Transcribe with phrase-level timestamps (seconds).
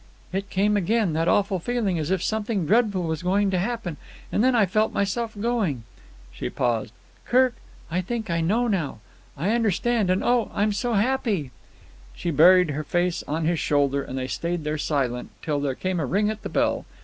[0.33, 3.97] "It came again, that awful feeling as if something dreadful was going to happen.
[4.31, 5.83] And then I felt myself going."
[6.33, 6.91] She paused.
[7.25, 7.53] "Kirk,
[7.91, 8.97] I think I know now.
[9.37, 11.51] I understand; and oh, I'm so happy!"
[12.15, 15.99] She buried her face on his shoulder, and they stayed there silent, till there came
[15.99, 16.85] a ring at the bell.